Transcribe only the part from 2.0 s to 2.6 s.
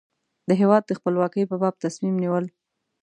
نیول.